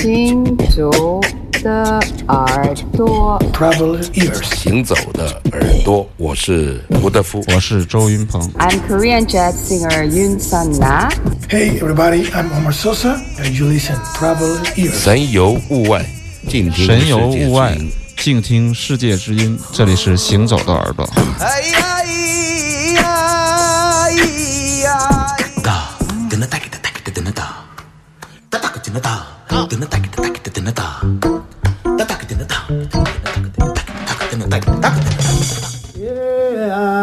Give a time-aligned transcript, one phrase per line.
[0.00, 1.20] 行走
[1.60, 4.44] 的耳朵，Travel ears.
[4.54, 7.42] 行走的耳朵，我是吴德夫。
[7.52, 8.40] 我是周云鹏。
[8.58, 11.10] I'm Korean jazz singer Yoon Sun Na.
[11.48, 14.92] Hey, everybody, I'm Omar Sosa, and you listen Travel ears.
[14.92, 16.06] 神游物外，
[16.48, 19.58] 静听神游世界物外之音，静听世界之音。
[19.72, 21.04] 这里是行走的耳朵。
[21.40, 21.97] 哎呀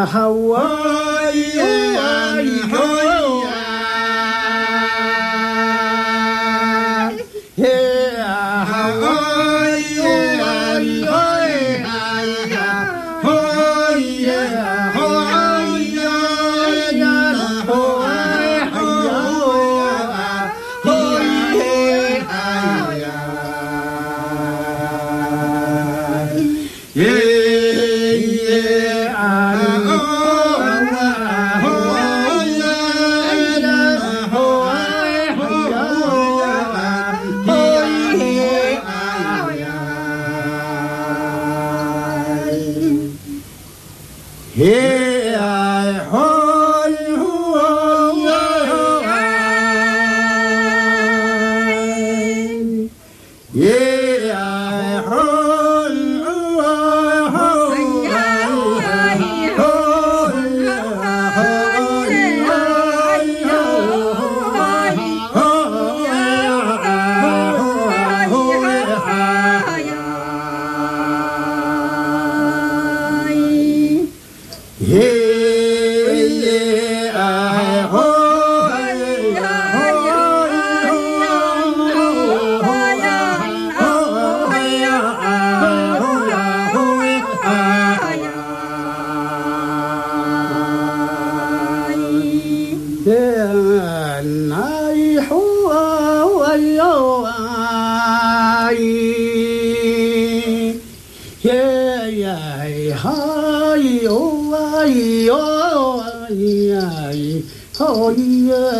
[0.05, 1.04] هوى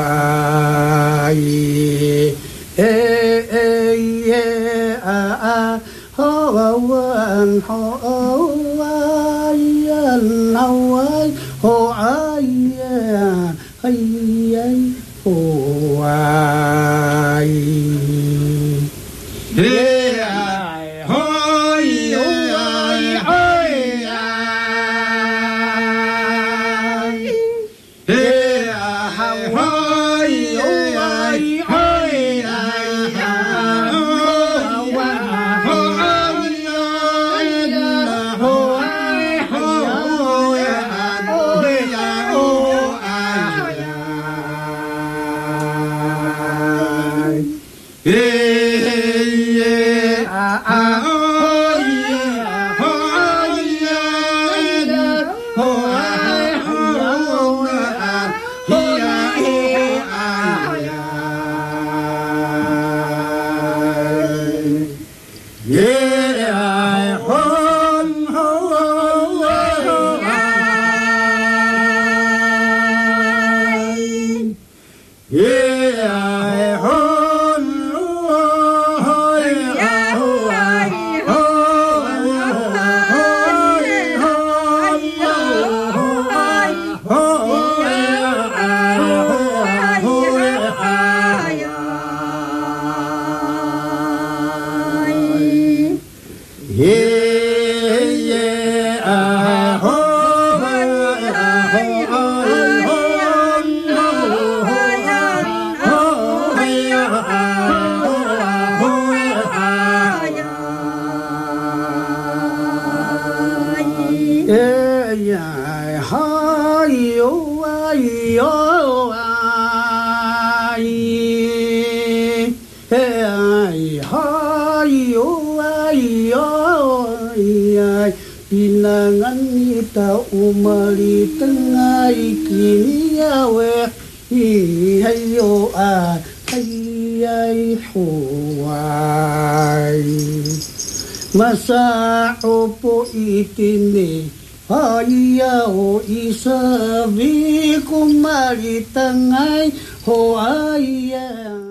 [141.34, 142.74] Masao
[143.14, 144.30] itini
[144.68, 149.70] Haya o isabi kumaritangay
[150.06, 151.69] hoaya.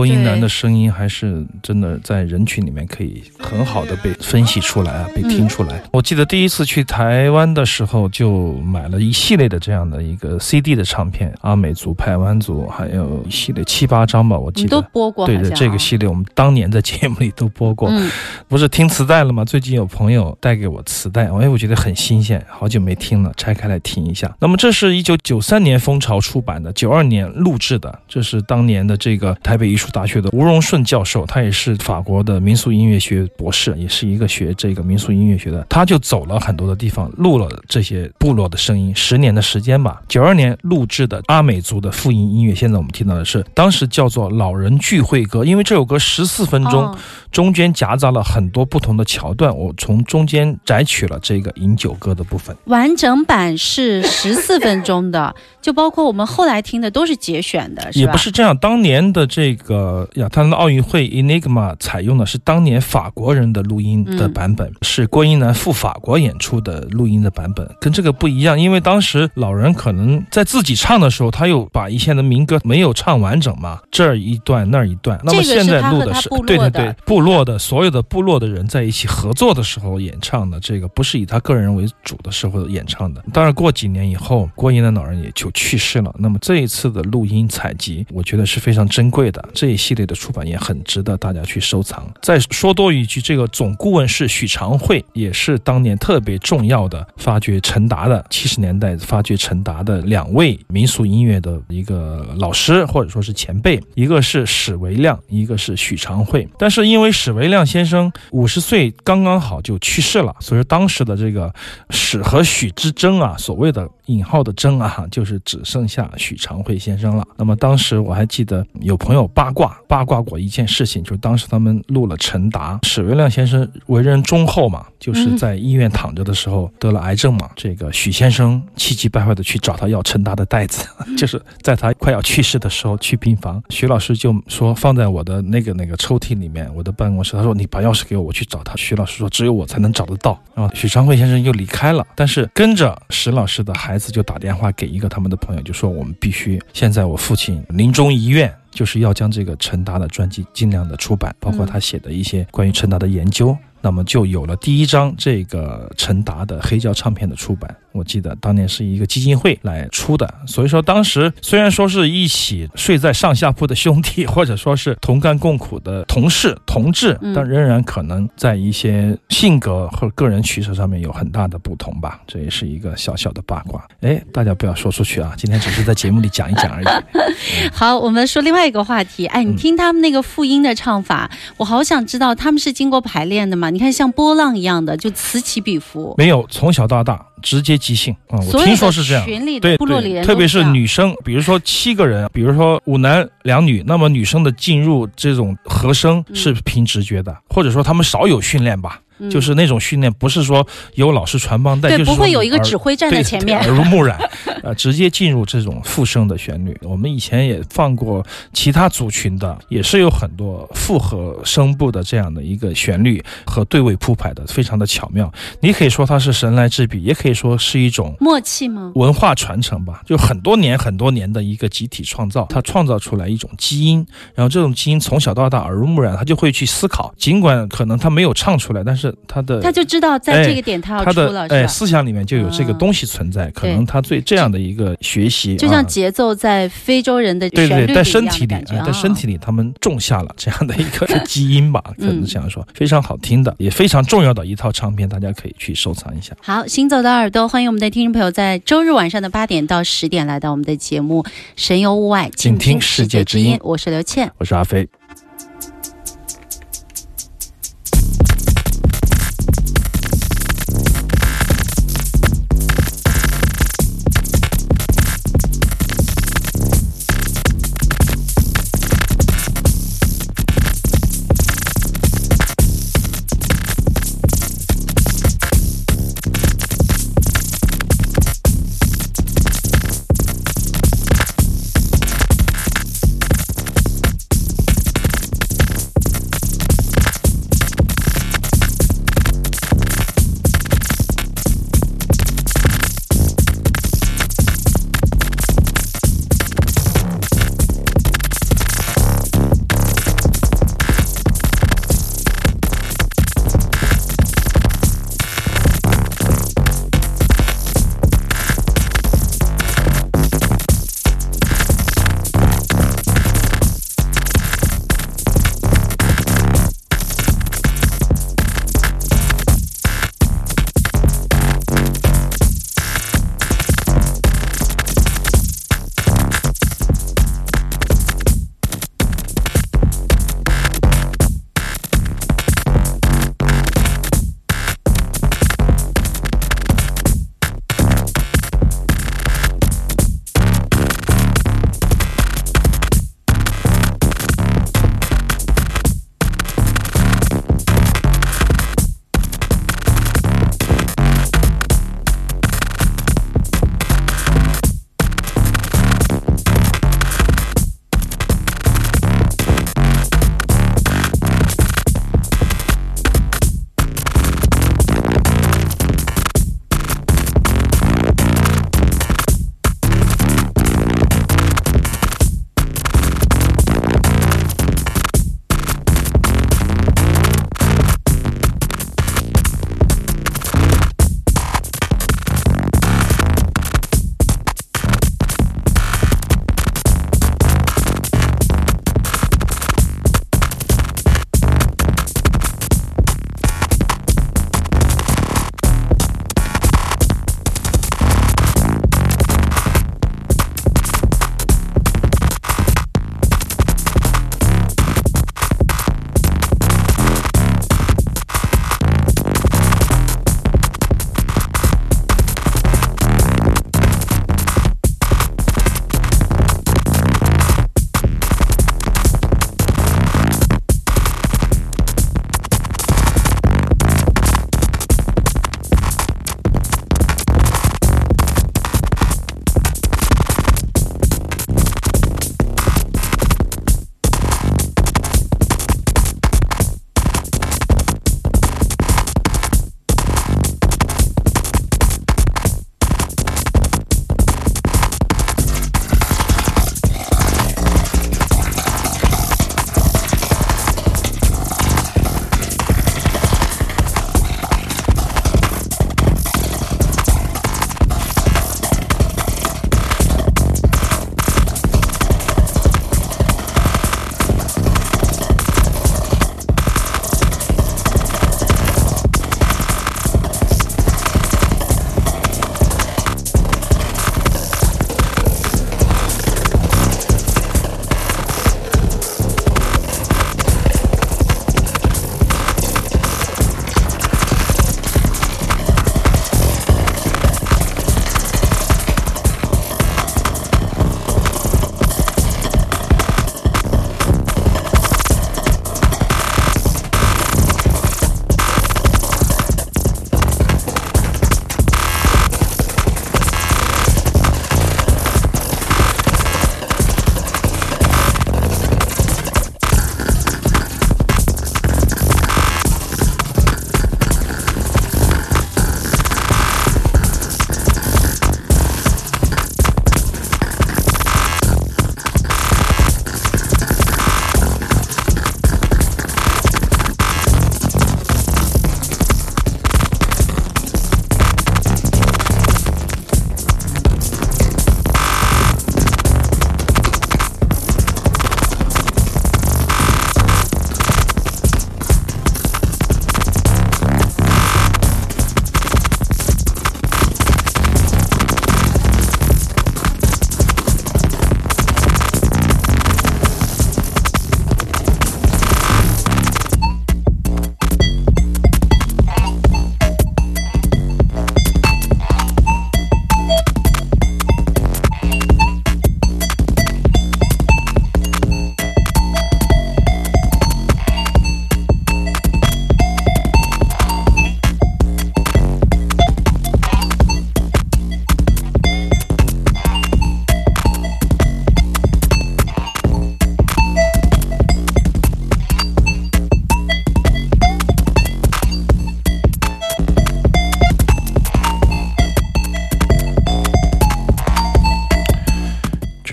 [0.00, 0.22] 马里等爱，哦哎呀。
[0.22, 5.82] 郭英男的声音还是真的在人群里面可以很好的被分析出来啊，被听出来。
[5.90, 18.10] 我记得第一次去台湾的时候，就买了一系列的这样的一个 CD 的唱片，阿美族、排湾族，还有一系列七八张吧，我记你得都播过，对的，这个系列我们当年在节目里都播过，嗯
[18.48, 19.44] 不是听磁带了吗？
[19.44, 24.34] 最近有朋友带给我磁带，哎，我觉得很新鲜，好久没听了，拆开来听一下。
[24.40, 40.00] 那么这是一九九三年蜂巢出版的，九二年录制的，这是当年的这个台北艺术大学的吴荣顺教授，他也是法国的民俗音乐学博士，也是一个学这个民俗音乐学的，他就走了很多的地方，录了这些部落的声音，十年的时间吧。
[40.08, 46.84] 九二年录制的阿美族的复音音乐，现在我们听到的是当时叫做老人聚会歌，因为这首歌十四分钟。
[46.84, 46.98] 哦
[47.32, 52.56] 中间夹杂了很多不同的桥段，我从中间摘取了这个饮酒歌的部分。
[52.64, 58.00] 完整版是十四分钟的，就包括我们后来听的都是节选的，是吧？
[58.00, 59.65] 也不是这样，当年的这个
[60.14, 75.18] 亚特兰大奥运会 Enigma 采用的是当年法国人的录音的版本，是郭英男赴法国演出的录音的版本，跟这个不一样，因为当时老人可能在自己唱的时候，他又把一些的民歌没有唱完整嘛，这儿一段那儿一段。
[75.24, 83.22] 那么现在录的是对对对，部落的所有的部落的人在一起合作的时候演唱的，这个不是以他个人为主的时候演唱的。
[83.32, 86.14] 当然，过几年以后，郭英男老人也就去世了。
[86.18, 89.48] 那么这一次的录音采集，我觉得是非常珍贵的。
[89.56, 92.06] 这一系列的出版也很值得大家去收藏。
[92.20, 106.46] 再说多一句，这个总顾问是许长惠，也是当年特别重要的发掘陈达的七十年代发掘陈达的两位民俗音乐的一个老师或者说是前辈，一个是史维亮，一个是许长惠。
[106.58, 111.50] 但是因为史维亮先生五十岁刚刚好就去世了，所以说当时的这个
[111.88, 117.26] 史和许之争啊，所谓的引号的争啊，就是只剩下许长惠先生了。
[117.38, 130.84] 那么当时我还记得有朋友八卦八卦过一件事情，就是当时他们录了陈达，史维亮先生为人忠厚嘛，就是在医院躺着的时候得了癌症嘛，这个许先生气急败坏的去找他要陈达的袋子，
[131.16, 138.74] 就是在他快要去世的时候去病房，许老师就说放在我的那个那个抽屉里面，我的办公室，他说你把钥匙给我，我去找他。
[138.74, 148.52] 许老师说只有我才能找得到，然后许昌慧先生又离开了，但是跟着史老师的孩子就打电话给一个他们的朋友，就说我们必须现在我父亲临终遗愿。
[148.76, 153.56] 就是要将这个陈达的专辑尽量的出版，包括他写的一些关于陈达的研究，
[153.86, 157.72] 那么就有了第一张这个陈达的黑胶唱片的出版。
[157.92, 172.20] 我记得当年是一个基金会来出的，所以说当时虽然说是一起睡在上下铺的兄弟，或者说是同甘共苦的同事同志，嗯但仍然可能在一些性格和个人取舍上面有很大的不同吧。
[172.26, 175.32] 这也是一个小小的八卦，哎，大家不要说出去啊！
[175.36, 176.86] 今天只是在节目里讲一讲而已。
[177.72, 179.26] 好，我们说另外一个话题。
[179.26, 183.70] 哎，你嗯听他们那个复音的唱法，我好想知道他们是经过排练的吗？
[183.76, 186.14] 你看像波浪一样的，就此起彼伏。
[186.16, 189.22] 没有，从小到大直接即兴啊、我听说是这样。
[189.26, 198.98] 群里对部落里对，特别是女生，比如说七个人，比如说五男两女，那么女生的进入这种和声是凭直觉的，或者说他们少有训练吧。
[199.18, 203.58] 嗯就是那种训练，不是说有老师传帮带，对，就是说不会有一个指挥站在对前面。
[203.58, 204.18] 耳濡目染，
[204.62, 206.76] 呃，直接进入这种复声的旋律。
[206.82, 215.32] 我们以前也放过其他族群的，也是有很多复合声部的这样的一个旋律和对位铺排的，非常的巧妙。
[215.60, 218.92] 你可以说它是神来之笔，也可以说是一种默契吗？
[218.94, 231.66] 文化传承吧，就很多年很多年的一个集体创造，它创造出来一种基因，然后这种基因从小到大耳濡目染，他就会去思考，尽管可能他没有唱出来，但是他的他就知道在这个点他要他出了，的哎？
[231.66, 246.34] 思想里面就有这个嗯东西存在，可能他对这样的一个学习，就像啊节奏在非洲人的对对，在身体里，在身啊体里，他们种下了这样的一个 基因吧，可能嗯这样说，非常好听的，也非常重要的一套唱片，大家可以去收藏一下。
[246.42, 251.22] 好，行走的耳朵，欢迎我们的听众朋友在周日晚上的八点到十点来到我们的节目
[251.56, 254.30] 《神游物外，静听世界之音我是刘倩。
[254.38, 254.88] 我是阿飞。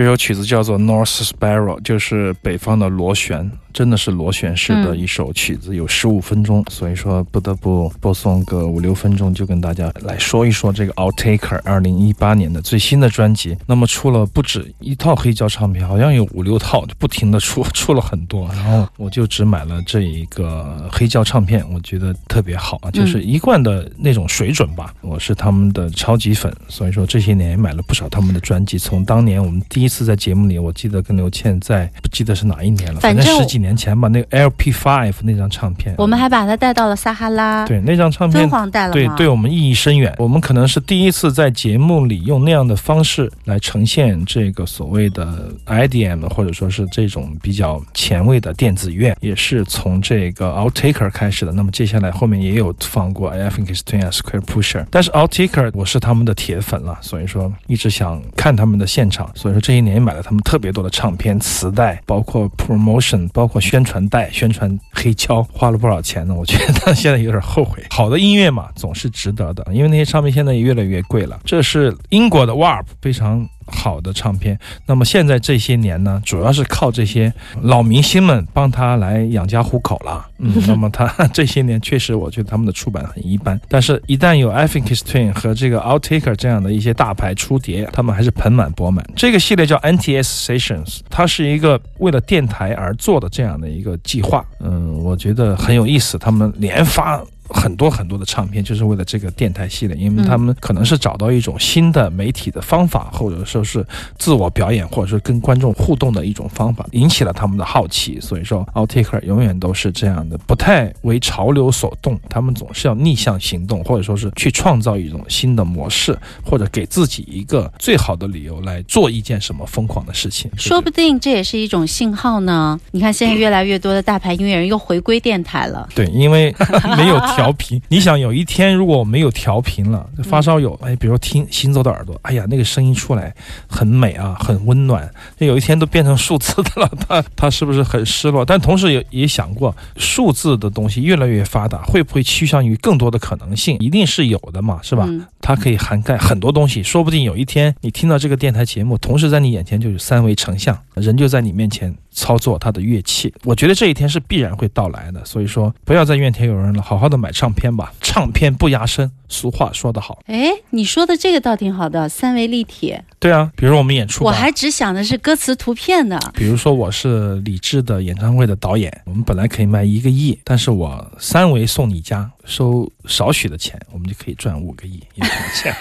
[0.03, 13.57] 这首曲子叫做《North Spiral》，就是北方的螺旋，真的是螺旋式的一首曲子，有十五分钟，所以说不得不播送个五六分钟，就跟大家来说一说这个 Outtaker 二零一八年的最新的专辑。
[13.65, 18.47] 那么出了不止一套黑胶唱片，好像有五六套，就不停的出，出了很多。
[18.53, 24.93] 然后我就只买了这一个黑胶唱片，我觉得特别好啊，就是一贯的那种水准吧。
[25.01, 28.77] 我是他们的超级粉，所以说这些年也买了不少他们的专辑。
[28.77, 34.07] 从当年我们第一次在节目里，我记得跟刘倩在，不记得是哪一年了，反正正十几年前吧。
[34.09, 40.13] 那个 LP Five 那张唱片，我们还把它带到了撒哈拉，对那张唱片敦煌带了对吗对我们意义深远。
[40.19, 51.51] 我们可能是第一次在节目里用那样的方式来呈现这个所谓的 IDM，或者说是这种比较前卫的电子乐，也是从这个 Outtaker 开始的。
[51.53, 66.33] 那么接下来后面也有放过 I think it's Twin Square Pusher，但是 Outtaker 我是他们的铁粉了，所以说一直想看他们的现场，所以说这些年也买了他们特别多的唱片、磁带，包括 promotion，包括宣传带、宣传黑胶，花了不少钱呢。
[66.33, 67.83] 我觉得现在有点后悔。
[67.89, 71.39] 好的音乐嘛，总是值得的，因为那些唱片现在也越来越贵了。
[71.45, 73.47] 这是英国的 Warp 非常。
[73.67, 80.25] 好的唱片，那么现在这些年呢，主要是靠这些老明星们帮他来养家糊口了。
[80.39, 83.59] 嗯， 那么他 这些年确实，我觉得他们的出版很一般。
[83.67, 89.05] 但是，一旦有 I Think It's Twin 和这个 Outtaker 这样的一些大牌出碟，他们还是盆满钵满。
[89.15, 94.45] 这个系列叫 NTS Sessions，它是一个为了电台而做的这样的一个计划。
[94.59, 96.17] 嗯，我觉得很有意思。
[96.17, 97.21] 他们连发。
[97.49, 103.85] 很多很多的唱片就是为了这个电台系列，因为他们可能是找到一种新的媒体的方法，或者说是
[104.17, 108.19] 自我表演，或者说跟观众互动的一种方法，引起了他们的好奇。
[108.19, 120.49] 所以说，Outtaker 永远都是这样的，不太为潮流所动，他们总是要逆向行动，或者说是去创造一种新的模式，或者给自己一个最好的理由来做一件什么疯狂的事情。
[120.57, 122.79] 说不定这也是一种信号呢。
[122.91, 125.87] 你看，现在越来越多的大牌音乐人又回归电台了。
[125.93, 126.53] 对，因为
[126.97, 127.81] 没有调频。
[127.89, 133.33] 你想，有一天如果我没有调频了，发烧友，哎，比如听行走的耳朵，哎呀，那个声音出来
[133.67, 135.09] 很美啊，很温暖。
[135.39, 138.45] 有一天都变成数字的了，他他 是不是很失落？
[138.45, 143.77] 但同时也也想过，数字的东西越来越发达，会不会趋向于更多的可能性？
[143.79, 145.07] 一定是有的嘛，是吧？
[145.41, 153.33] 它可以涵盖很多东西，说不定有一天你听到这个电台节目，同时在你眼前就有三维成像，人就在你面前操作他的乐器。
[153.43, 159.11] 我觉得这一天是必然会到来的，所以说不要再怨天尤人了，好好的买唱片吧，唱片不压身。
[159.29, 162.95] 俗话说得好，哎，你说的这个倒挺好的，三维立体。
[163.17, 166.19] 对啊，比如我们演出，我还只想的是歌词图片呢。
[166.35, 175.01] 比如说我是李志的演唱会的导演，我们本来可以卖一个亿，但是我三维送你家，收少许的钱，我们就可以赚五个亿。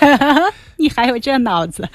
[0.79, 1.87] 你还有这脑子？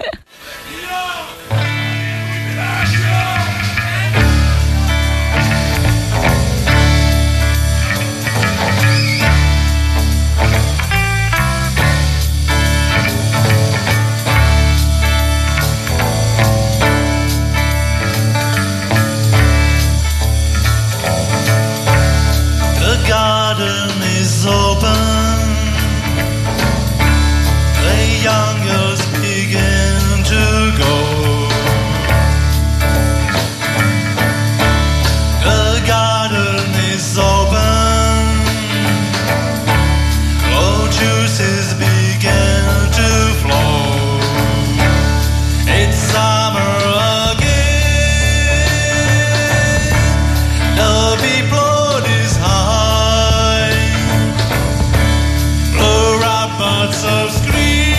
[57.51, 57.96] please.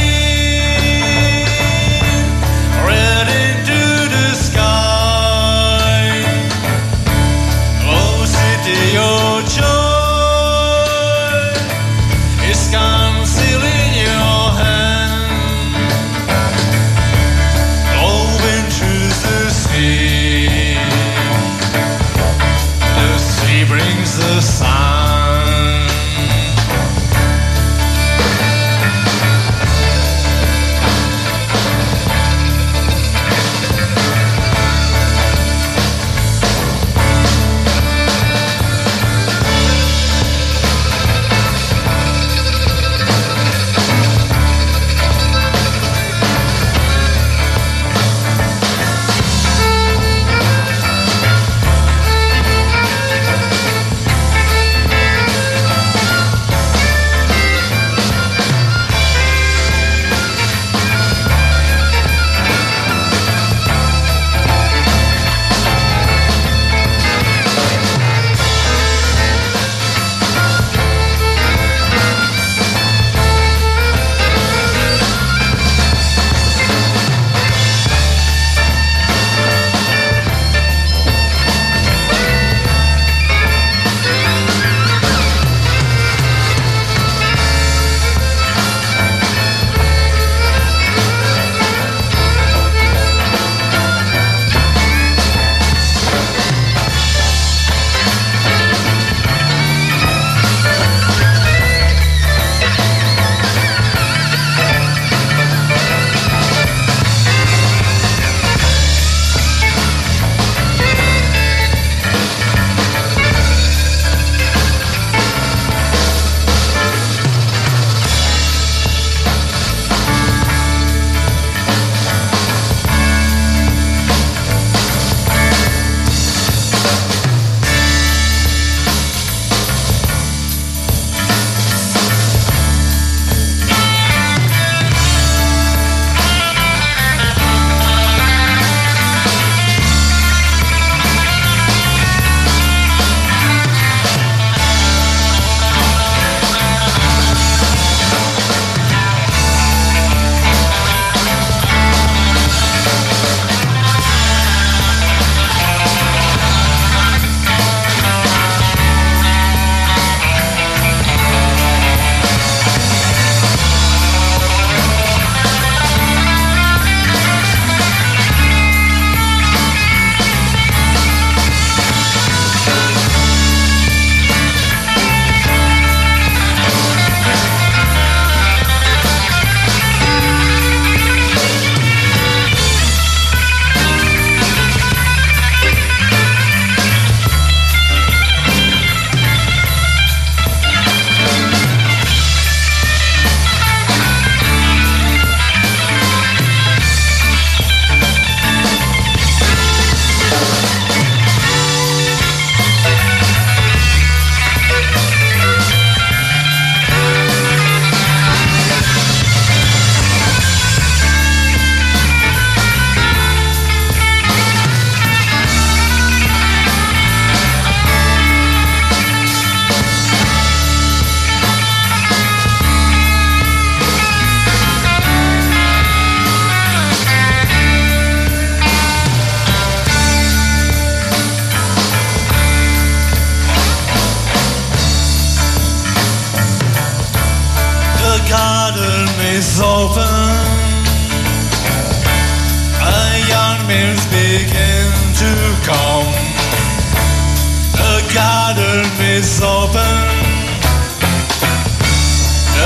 [249.01, 250.07] Is open.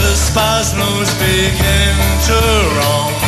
[0.03, 2.39] The spasms begin to
[2.77, 3.22] run.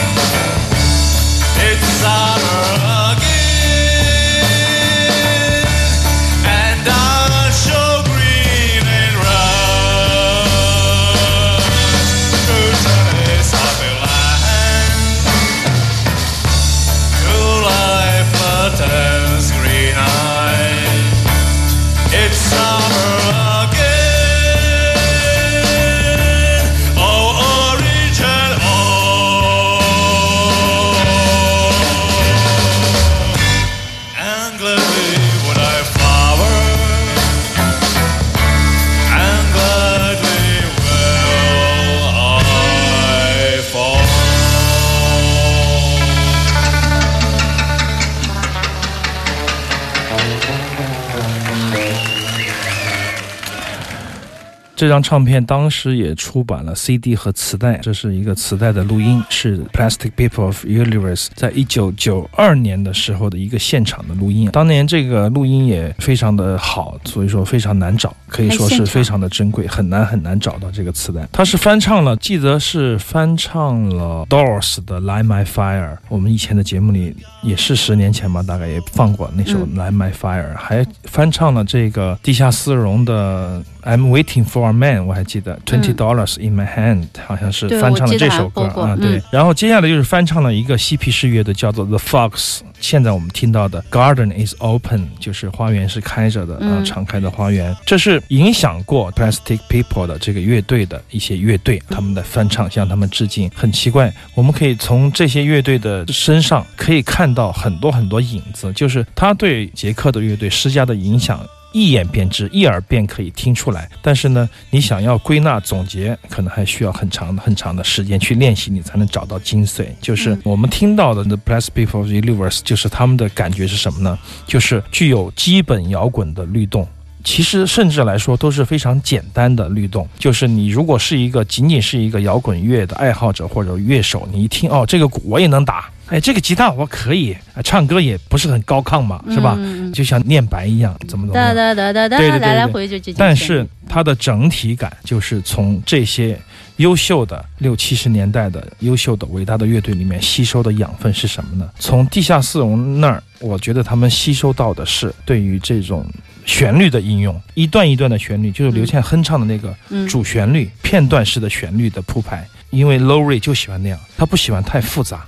[54.85, 64.51] 这张唱片当时也出版了 CD 和磁带，这是一个磁带的录音，是 Plastic People of Universe 在一九九二年的时候的一个现场的录音。
[64.51, 71.27] 当年这个录音也非常的好，所以说非常难找，可以说是非常的珍贵，很难很难找到这个磁带。
[71.33, 83.65] 它是翻唱了，记得是翻唱了 Doors 的《Light My Fire》，我们以前的节目里也是十年前吧，大概也放过那首《嗯 Light My Fire》，还翻唱了这个地下丝绒的。
[83.85, 89.23] I'm waiting for a man，我还记得 Twenty Dollars in My Hand，、好像是翻唱了这首歌啊，对嗯。
[89.31, 97.77] 然后接下来就是翻唱了一个嬉皮士乐队叫做 The Fox，现在我们听到的 Garden is Open，就是花园是开着的，啊，嗯敞开的花园。
[97.85, 103.51] 这是影响过 Plastic People 的这个乐队的一些乐队，他们的翻唱向他们致敬。
[103.55, 111.45] 很奇怪，我们可以从这些乐队的身上可以看到很多很多影子，就是他对捷克的乐队施加的影响。
[111.75, 113.91] 一眼便知，一耳便可以听出来。
[114.01, 119.87] 但是呢，你想要归纳总结，可能还需要很长、很长的时间去练习，你才能找到精髓。
[120.01, 124.17] 就是我们听到的 The Blessed People of the Universe，就是他们的感觉是什么呢？
[124.47, 126.89] 就是具有基本摇滚的律动。
[127.27, 139.59] 其实甚至来说都是非常简单的律动，就是你如果是一个仅仅是一个摇滚乐的爱好者或者乐手，你一听哦，这个鼓我也能打，哎，这个吉他我可以，啊唱歌也不是很高亢嘛，是吧？
[139.93, 141.55] 就像念白一样，怎么怎么哒样。
[141.55, 146.39] 哒哒哒哒，对对对来来回就但是它的整体感就是从这些
[146.77, 151.71] 优秀的六七十年代的优秀的伟大的乐队里面吸收的养分是什么呢？
[151.79, 156.07] 从地下四荣那儿，我觉得他们吸收到的是对于这种
[156.45, 162.47] 旋律的应用，一段一段的旋律，就是刘倩哼唱的那个嗯主旋律、片段式的旋律的铺排。
[162.71, 165.25] 因为 Lowry 就喜欢那样，他不喜欢太复杂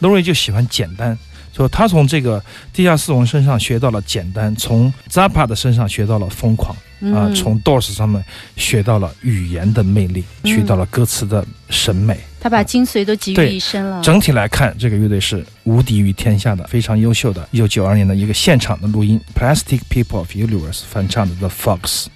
[0.00, 1.16] ，Lowry 就喜欢简单。
[1.52, 6.74] 说他从这个地下丝绒身上学到了简单，从 Zappa 的身上学到了疯狂。
[7.00, 8.22] 啊，嗯从 Doors 上面
[8.56, 12.18] 学到了语言的魅力，嗯学到了歌词的审美。
[12.38, 14.00] 他把精髓都集于一身了。
[14.02, 17.46] 整体来看，这个乐队是无敌于天下的，非常优秀的。
[17.50, 22.06] 一九九二年的一个现场的录音，Plastic People of Universe 翻唱的 The Fox。